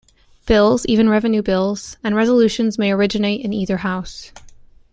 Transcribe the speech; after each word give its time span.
Bills, 0.47 0.83
even 0.87 1.09
revenue 1.09 1.43
bills, 1.43 1.95
and 2.03 2.15
resolutions 2.15 2.79
may 2.79 2.91
originate 2.91 3.41
in 3.45 3.53
either 3.53 3.77
house. 3.77 4.31